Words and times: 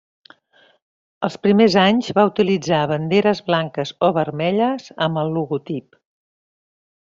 Els 1.27 1.35
primers 1.43 1.75
anys 1.81 2.09
va 2.21 2.23
utilitzar 2.29 2.79
banderes 2.93 3.43
blanques 3.51 3.93
o 4.09 4.11
vermelles 4.17 4.91
amb 5.09 5.23
el 5.25 5.33
logotip. 5.39 6.03